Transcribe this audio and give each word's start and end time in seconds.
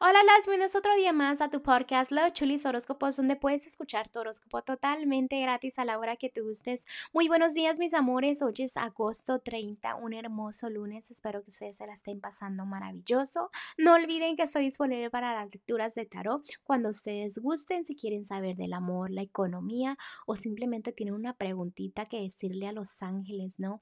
Hola, 0.00 0.22
las 0.22 0.46
bienvenidos 0.46 0.76
otro 0.76 0.94
día 0.94 1.12
más 1.12 1.40
a 1.40 1.50
tu 1.50 1.60
podcast 1.60 2.12
Los 2.12 2.32
Chulis 2.32 2.64
Horóscopos, 2.64 3.16
donde 3.16 3.34
puedes 3.34 3.66
escuchar 3.66 4.08
tu 4.08 4.20
horóscopo 4.20 4.62
totalmente 4.62 5.40
gratis 5.40 5.76
a 5.80 5.84
la 5.84 5.98
hora 5.98 6.14
que 6.14 6.28
te 6.28 6.40
gustes. 6.40 6.86
Muy 7.12 7.26
buenos 7.26 7.52
días, 7.52 7.80
mis 7.80 7.94
amores. 7.94 8.40
Hoy 8.40 8.54
es 8.58 8.76
agosto 8.76 9.40
30, 9.40 9.96
un 9.96 10.12
hermoso 10.14 10.70
lunes. 10.70 11.10
Espero 11.10 11.42
que 11.42 11.50
ustedes 11.50 11.78
se 11.78 11.86
la 11.88 11.94
estén 11.94 12.20
pasando 12.20 12.64
maravilloso. 12.64 13.50
No 13.76 13.94
olviden 13.94 14.36
que 14.36 14.44
estoy 14.44 14.66
disponible 14.66 15.10
para 15.10 15.34
las 15.34 15.52
lecturas 15.52 15.96
de 15.96 16.06
tarot 16.06 16.46
cuando 16.62 16.90
ustedes 16.90 17.36
gusten, 17.38 17.82
si 17.82 17.96
quieren 17.96 18.24
saber 18.24 18.54
del 18.54 18.74
amor, 18.74 19.10
la 19.10 19.22
economía 19.22 19.98
o 20.26 20.36
simplemente 20.36 20.92
tienen 20.92 21.16
una 21.16 21.34
preguntita 21.34 22.06
que 22.06 22.20
decirle 22.20 22.68
a 22.68 22.72
los 22.72 23.02
ángeles, 23.02 23.58
¿no? 23.58 23.80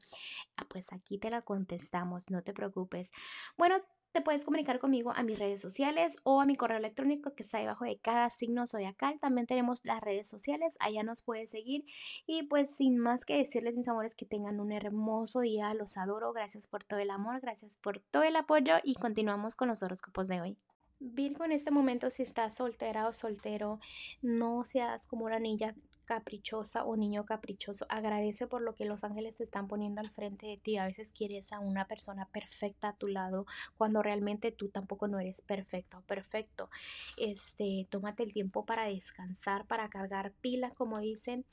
Ah, 0.57 0.65
pues 0.67 0.95
aquí 0.95 1.19
te 1.19 1.29
la 1.29 1.43
contestamos, 1.43 2.31
no 2.31 2.43
te 2.43 2.55
preocupes. 2.55 3.13
Bueno, 3.59 3.83
te 4.17 4.23
puedes 4.23 4.47
comunicar 4.47 4.79
conmigo 4.79 5.13
a 5.15 5.23
mis 5.23 5.39
redes 5.39 5.61
sociales 5.61 6.17
o 6.23 6.41
a 6.41 6.47
mi 6.47 6.57
correo 6.57 6.79
electrónico 6.79 7.35
que 7.35 7.43
está 7.43 7.59
debajo 7.59 7.85
de 7.85 7.99
cada 7.99 8.31
signo 8.31 8.67
zodiacal. 8.67 9.19
También 9.21 9.47
tenemos 9.47 9.85
las 9.85 10.01
redes 10.01 10.27
sociales, 10.27 10.79
allá 10.81 11.03
nos 11.03 11.21
puedes 11.21 11.51
seguir. 11.51 11.85
Y 12.27 12.45
pues 12.45 12.75
sin 12.75 12.97
más 12.97 13.27
que 13.27 13.37
decirles, 13.37 13.77
mis 13.77 13.89
amores, 13.89 14.15
que 14.15 14.25
tengan 14.25 14.59
un 14.59 14.73
hermoso 14.73 15.41
día. 15.41 15.75
Los 15.75 15.99
adoro. 15.99 16.33
Gracias 16.33 16.67
por 16.67 16.83
todo 16.83 16.99
el 16.99 17.11
amor, 17.11 17.43
gracias 17.43 17.77
por 17.77 18.01
todo 18.11 18.23
el 18.23 18.37
apoyo 18.37 18.77
y 18.83 18.95
continuamos 18.95 19.55
con 19.55 19.69
los 19.69 19.83
horóscopos 19.83 20.29
de 20.29 20.41
hoy. 20.41 20.57
Virgo, 20.99 21.45
en 21.45 21.53
este 21.53 21.71
momento, 21.71 22.09
si 22.09 22.23
estás 22.23 22.55
soltera 22.55 23.09
o 23.09 23.13
soltero, 23.13 23.81
no 24.23 24.65
seas 24.65 25.07
como 25.07 25.27
una 25.27 25.39
niña 25.39 25.75
caprichosa 26.07 26.85
o 26.85 26.97
niño 26.97 27.27
caprichoso. 27.27 27.85
Agradece 27.91 28.47
por 28.47 28.63
lo 28.63 28.75
que 28.75 28.87
los 28.87 29.05
ángeles 29.05 29.37
te 29.37 29.43
están 29.43 29.69
poniendo 29.69 30.01
al 30.01 30.09
frente 30.09 30.47
de 30.47 30.57
ti. 30.57 30.79
A 30.79 30.87
veces 30.87 31.13
quieres 31.13 31.53
a 31.53 31.61
una 31.61 31.87
persona 31.87 32.27
perfecta 32.33 32.89
a 32.89 32.97
tu 32.97 33.09
lado 33.09 33.45
cuando 33.77 34.03
realmente 34.03 34.53
tú 34.53 34.71
tampoco 34.71 35.09
no 35.09 35.21
eres 35.21 35.43
perfecta 35.43 35.99
o 35.99 36.03
perfecto. 36.03 36.71
Este, 37.19 37.87
tómate 37.91 38.23
el 38.23 38.33
tiempo 38.33 38.65
para 38.65 38.87
descansar, 38.87 39.67
para 39.67 39.91
cargar 39.91 40.33
pilas, 40.41 40.73
como 40.75 40.99
dicen. 41.01 41.45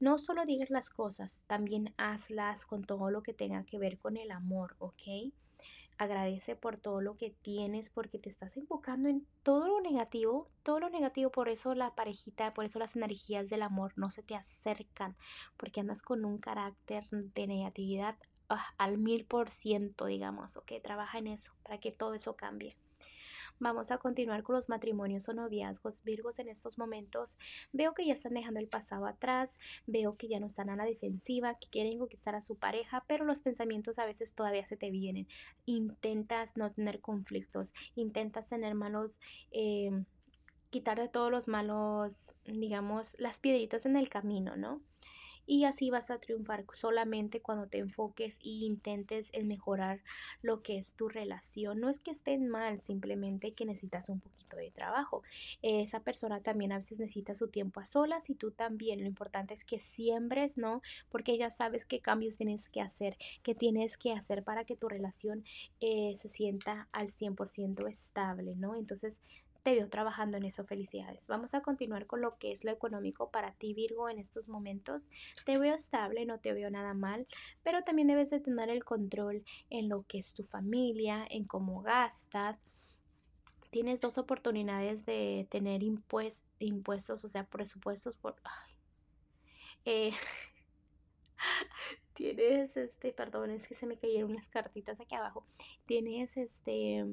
No 0.00 0.18
solo 0.18 0.44
digas 0.44 0.70
las 0.70 0.90
cosas, 0.90 1.44
también 1.46 1.94
hazlas 1.96 2.66
con 2.66 2.84
todo 2.84 3.10
lo 3.10 3.22
que 3.22 3.32
tenga 3.32 3.64
que 3.64 3.78
ver 3.78 3.98
con 3.98 4.16
el 4.16 4.32
amor, 4.32 4.74
¿ok? 4.78 5.32
Agradece 5.96 6.56
por 6.56 6.76
todo 6.76 7.00
lo 7.00 7.16
que 7.16 7.30
tienes 7.30 7.90
porque 7.90 8.18
te 8.18 8.28
estás 8.28 8.56
enfocando 8.56 9.08
en 9.08 9.26
todo 9.42 9.68
lo 9.68 9.80
negativo, 9.80 10.50
todo 10.62 10.80
lo 10.80 10.90
negativo, 10.90 11.30
por 11.30 11.48
eso 11.48 11.74
la 11.74 11.94
parejita, 11.94 12.52
por 12.52 12.64
eso 12.64 12.78
las 12.78 12.96
energías 12.96 13.48
del 13.48 13.62
amor 13.62 13.92
no 13.96 14.10
se 14.10 14.22
te 14.22 14.34
acercan, 14.34 15.16
porque 15.56 15.80
andas 15.80 16.02
con 16.02 16.24
un 16.24 16.38
carácter 16.38 17.08
de 17.10 17.46
negatividad 17.46 18.16
ah, 18.48 18.74
al 18.76 18.98
mil 18.98 19.24
por 19.24 19.50
ciento, 19.50 20.06
digamos, 20.06 20.56
ok, 20.56 20.72
trabaja 20.82 21.18
en 21.18 21.28
eso 21.28 21.52
para 21.62 21.78
que 21.78 21.92
todo 21.92 22.14
eso 22.14 22.36
cambie. 22.36 22.76
Vamos 23.58 23.90
a 23.90 23.98
continuar 23.98 24.42
con 24.42 24.54
los 24.56 24.68
matrimonios 24.68 25.28
o 25.28 25.34
noviazgos. 25.34 26.02
Virgos 26.04 26.38
en 26.38 26.48
estos 26.48 26.78
momentos 26.78 27.38
veo 27.72 27.94
que 27.94 28.06
ya 28.06 28.14
están 28.14 28.34
dejando 28.34 28.60
el 28.60 28.68
pasado 28.68 29.06
atrás, 29.06 29.58
veo 29.86 30.16
que 30.16 30.28
ya 30.28 30.40
no 30.40 30.46
están 30.46 30.70
a 30.70 30.76
la 30.76 30.84
defensiva, 30.84 31.54
que 31.54 31.68
quieren 31.68 31.98
conquistar 31.98 32.34
a 32.34 32.40
su 32.40 32.56
pareja, 32.56 33.04
pero 33.06 33.24
los 33.24 33.40
pensamientos 33.40 33.98
a 33.98 34.06
veces 34.06 34.34
todavía 34.34 34.64
se 34.66 34.76
te 34.76 34.90
vienen. 34.90 35.28
Intentas 35.66 36.56
no 36.56 36.72
tener 36.72 37.00
conflictos, 37.00 37.72
intentas 37.94 38.48
tener 38.48 38.74
malos... 38.74 39.20
Eh, 39.50 39.90
quitar 40.70 40.98
de 40.98 41.08
todos 41.08 41.30
los 41.30 41.46
malos, 41.46 42.34
digamos, 42.46 43.14
las 43.20 43.38
piedritas 43.38 43.86
en 43.86 43.96
el 43.96 44.08
camino, 44.08 44.56
¿no? 44.56 44.80
Y 45.46 45.64
así 45.64 45.90
vas 45.90 46.10
a 46.10 46.18
triunfar 46.18 46.64
solamente 46.72 47.40
cuando 47.40 47.66
te 47.66 47.78
enfoques 47.78 48.38
y 48.40 48.64
intentes 48.64 49.30
el 49.32 49.44
mejorar 49.44 50.02
lo 50.42 50.62
que 50.62 50.78
es 50.78 50.94
tu 50.94 51.08
relación. 51.08 51.80
No 51.80 51.88
es 51.88 52.00
que 52.00 52.10
estén 52.10 52.48
mal, 52.48 52.80
simplemente 52.80 53.52
que 53.52 53.64
necesitas 53.64 54.08
un 54.08 54.20
poquito 54.20 54.56
de 54.56 54.70
trabajo. 54.70 55.22
Esa 55.62 56.00
persona 56.00 56.40
también 56.40 56.72
a 56.72 56.76
veces 56.76 56.98
necesita 56.98 57.34
su 57.34 57.48
tiempo 57.48 57.80
a 57.80 57.84
solas 57.84 58.30
y 58.30 58.34
tú 58.34 58.50
también. 58.50 59.00
Lo 59.00 59.06
importante 59.06 59.54
es 59.54 59.64
que 59.64 59.80
siembres, 59.80 60.56
¿no? 60.58 60.82
Porque 61.10 61.36
ya 61.36 61.50
sabes 61.50 61.84
qué 61.84 62.00
cambios 62.00 62.36
tienes 62.36 62.68
que 62.68 62.80
hacer, 62.80 63.16
qué 63.42 63.54
tienes 63.54 63.98
que 63.98 64.12
hacer 64.12 64.42
para 64.44 64.64
que 64.64 64.76
tu 64.76 64.88
relación 64.88 65.44
eh, 65.80 66.12
se 66.14 66.28
sienta 66.28 66.88
al 66.92 67.08
100% 67.08 67.88
estable, 67.88 68.54
¿no? 68.56 68.76
Entonces 68.76 69.20
te 69.64 69.74
veo 69.74 69.88
trabajando 69.88 70.36
en 70.36 70.44
eso. 70.44 70.64
Felicidades. 70.64 71.26
Vamos 71.26 71.54
a 71.54 71.62
continuar 71.62 72.06
con 72.06 72.20
lo 72.20 72.36
que 72.36 72.52
es 72.52 72.64
lo 72.64 72.70
económico 72.70 73.30
para 73.30 73.54
ti, 73.54 73.72
Virgo, 73.72 74.10
en 74.10 74.18
estos 74.18 74.48
momentos. 74.48 75.08
Te 75.46 75.58
veo 75.58 75.74
estable, 75.74 76.26
no 76.26 76.38
te 76.38 76.52
veo 76.52 76.70
nada 76.70 76.92
mal, 76.92 77.26
pero 77.62 77.82
también 77.82 78.08
debes 78.08 78.28
de 78.30 78.40
tener 78.40 78.68
el 78.68 78.84
control 78.84 79.42
en 79.70 79.88
lo 79.88 80.02
que 80.02 80.18
es 80.18 80.34
tu 80.34 80.44
familia, 80.44 81.26
en 81.30 81.46
cómo 81.46 81.80
gastas. 81.80 82.68
Tienes 83.70 84.02
dos 84.02 84.18
oportunidades 84.18 85.06
de 85.06 85.48
tener 85.50 85.82
impuestos, 85.82 87.24
o 87.24 87.28
sea, 87.28 87.46
presupuestos 87.46 88.16
por... 88.16 88.36
Eh, 89.86 90.12
tienes 92.12 92.76
este, 92.76 93.12
perdón, 93.12 93.50
es 93.50 93.66
que 93.66 93.74
se 93.74 93.86
me 93.86 93.96
cayeron 93.96 94.30
unas 94.30 94.48
cartitas 94.48 95.00
aquí 95.00 95.14
abajo. 95.14 95.42
Tienes 95.86 96.36
este 96.36 97.06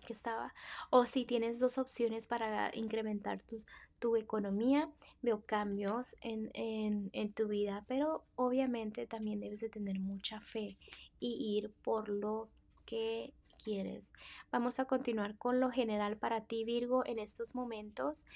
que 0.00 0.12
estaba. 0.12 0.54
O 0.90 1.04
si 1.04 1.24
tienes 1.24 1.58
dos 1.60 1.78
opciones 1.78 2.26
para 2.26 2.70
incrementar 2.74 3.42
tus, 3.42 3.66
tu 3.98 4.16
economía, 4.16 4.90
veo 5.22 5.44
cambios 5.44 6.16
en, 6.20 6.50
en, 6.54 7.10
en 7.12 7.32
tu 7.32 7.48
vida, 7.48 7.84
pero 7.88 8.24
obviamente 8.34 9.06
también 9.06 9.40
debes 9.40 9.60
de 9.60 9.68
tener 9.68 9.98
mucha 9.98 10.40
fe 10.40 10.76
y 11.18 11.58
ir 11.58 11.70
por 11.82 12.08
lo 12.08 12.48
que 12.84 13.32
quieres. 13.62 14.12
Vamos 14.50 14.78
a 14.78 14.84
continuar 14.84 15.36
con 15.36 15.60
lo 15.60 15.70
general 15.70 16.16
para 16.16 16.44
ti, 16.44 16.64
Virgo, 16.64 17.04
en 17.06 17.18
estos 17.18 17.54
momentos. 17.54 18.26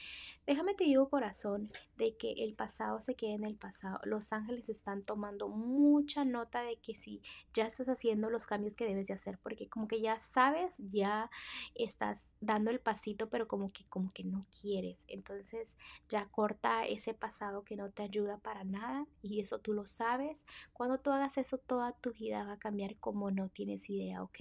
Déjame 0.46 0.74
te 0.74 0.84
digo, 0.84 1.08
corazón, 1.08 1.70
de 1.96 2.16
que 2.16 2.32
el 2.32 2.54
pasado 2.54 3.00
se 3.00 3.14
quede 3.14 3.34
en 3.34 3.44
el 3.44 3.56
pasado. 3.56 4.00
Los 4.04 4.32
ángeles 4.32 4.68
están 4.68 5.02
tomando 5.02 5.48
mucha 5.48 6.24
nota 6.24 6.62
de 6.62 6.76
que 6.76 6.94
si 6.94 7.22
ya 7.52 7.66
estás 7.66 7.88
haciendo 7.88 8.30
los 8.30 8.46
cambios 8.46 8.76
que 8.76 8.86
debes 8.86 9.06
de 9.06 9.14
hacer, 9.14 9.38
porque 9.38 9.68
como 9.68 9.86
que 9.86 10.00
ya 10.00 10.18
sabes, 10.18 10.76
ya 10.78 11.30
estás 11.74 12.30
dando 12.40 12.70
el 12.70 12.80
pasito, 12.80 13.28
pero 13.28 13.46
como 13.48 13.72
que 13.72 13.84
como 13.88 14.12
que 14.12 14.24
no 14.24 14.46
quieres. 14.60 15.04
Entonces, 15.08 15.76
ya 16.08 16.26
corta 16.26 16.86
ese 16.86 17.14
pasado 17.14 17.64
que 17.64 17.76
no 17.76 17.90
te 17.90 18.02
ayuda 18.02 18.38
para 18.38 18.64
nada 18.64 19.06
y 19.22 19.40
eso 19.40 19.58
tú 19.58 19.72
lo 19.72 19.86
sabes. 19.86 20.46
Cuando 20.72 20.98
tú 20.98 21.10
hagas 21.10 21.38
eso, 21.38 21.58
toda 21.58 21.92
tu 21.92 22.12
vida 22.12 22.44
va 22.44 22.52
a 22.54 22.58
cambiar 22.58 22.96
como 22.96 23.30
no 23.30 23.48
tienes 23.48 23.88
idea, 23.90 24.22
¿ok? 24.22 24.38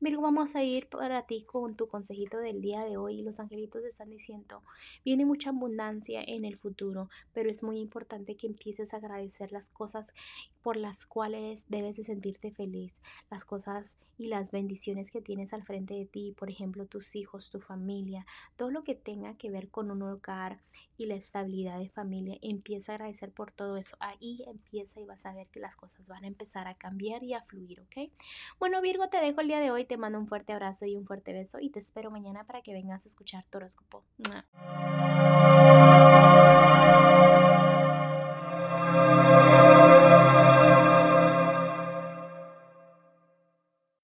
Virgo, 0.00 0.15
vamos 0.20 0.56
a 0.56 0.62
ir 0.62 0.88
para 0.88 1.26
ti 1.26 1.42
con 1.42 1.76
tu 1.76 1.88
consejito 1.88 2.38
del 2.38 2.60
día 2.60 2.84
de 2.84 2.96
hoy. 2.96 3.22
Los 3.22 3.40
angelitos 3.40 3.84
están 3.84 4.10
diciendo, 4.10 4.62
viene 5.04 5.24
mucha 5.24 5.50
abundancia 5.50 6.22
en 6.22 6.44
el 6.44 6.56
futuro, 6.56 7.08
pero 7.32 7.50
es 7.50 7.62
muy 7.62 7.78
importante 7.78 8.36
que 8.36 8.46
empieces 8.46 8.94
a 8.94 8.98
agradecer 8.98 9.52
las 9.52 9.68
cosas 9.68 10.14
por 10.62 10.76
las 10.76 11.06
cuales 11.06 11.66
debes 11.68 11.96
de 11.96 12.04
sentirte 12.04 12.50
feliz, 12.50 13.00
las 13.30 13.44
cosas 13.44 13.96
y 14.18 14.28
las 14.28 14.50
bendiciones 14.50 15.10
que 15.10 15.20
tienes 15.20 15.52
al 15.52 15.62
frente 15.62 15.94
de 15.94 16.06
ti, 16.06 16.34
por 16.36 16.50
ejemplo, 16.50 16.86
tus 16.86 17.14
hijos, 17.16 17.50
tu 17.50 17.60
familia, 17.60 18.26
todo 18.56 18.70
lo 18.70 18.82
que 18.82 18.94
tenga 18.94 19.36
que 19.36 19.50
ver 19.50 19.68
con 19.68 19.90
un 19.90 20.02
hogar 20.02 20.58
y 20.96 21.06
la 21.06 21.14
estabilidad 21.14 21.78
de 21.78 21.90
familia, 21.90 22.38
empieza 22.40 22.92
a 22.92 22.94
agradecer 22.94 23.30
por 23.30 23.52
todo 23.52 23.76
eso. 23.76 23.96
Ahí 24.00 24.42
empieza 24.46 25.00
y 25.00 25.04
vas 25.04 25.26
a 25.26 25.34
ver 25.34 25.48
que 25.48 25.60
las 25.60 25.76
cosas 25.76 26.08
van 26.08 26.24
a 26.24 26.28
empezar 26.28 26.66
a 26.66 26.74
cambiar 26.74 27.22
y 27.22 27.34
a 27.34 27.42
fluir, 27.42 27.80
¿ok? 27.80 28.10
Bueno, 28.58 28.80
Virgo, 28.80 29.08
te 29.08 29.18
dejo 29.18 29.40
el 29.40 29.48
día 29.48 29.60
de 29.60 29.70
hoy, 29.70 29.84
te 29.84 29.96
mando 30.06 30.20
un 30.20 30.28
fuerte 30.28 30.52
abrazo 30.52 30.86
y 30.86 30.96
un 30.96 31.04
fuerte 31.04 31.32
beso 31.32 31.58
y 31.60 31.70
te 31.70 31.80
espero 31.80 32.12
mañana 32.12 32.44
para 32.44 32.62
que 32.62 32.72
vengas 32.72 33.04
a 33.06 33.08
escuchar 33.08 33.44
tu 33.50 33.58
horóscopo. 33.58 34.04